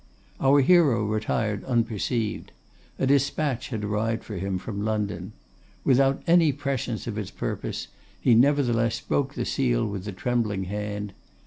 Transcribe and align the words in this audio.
Our 0.39 0.61
hero 0.61 1.05
retired 1.05 1.63
unperceived. 1.65 2.51
A 2.97 3.05
despatch 3.05 3.69
had 3.69 3.83
arrived 3.83 4.23
for 4.23 4.37
him 4.37 4.57
from 4.57 4.83
London. 4.83 5.31
Without 5.83 6.23
any 6.25 6.51
prescience 6.51 7.05
of 7.05 7.19
its 7.19 7.29
purpose, 7.29 7.87
he 8.19 8.33
nevertheless 8.33 8.99
broke 8.99 9.35
the 9.35 9.45
seal 9.45 9.85
with 9.85 10.07
a 10.07 10.11
trembling 10.11 10.63
hand. 10.63 11.13